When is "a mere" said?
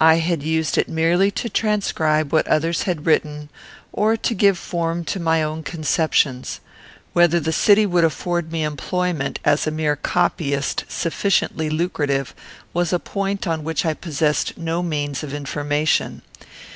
9.64-9.94